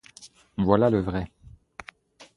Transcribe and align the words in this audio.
Voilà 0.57 0.89
le 0.89 0.99
vrai. 0.99 1.31